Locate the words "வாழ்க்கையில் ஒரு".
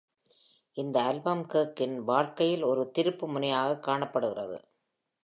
1.95-2.91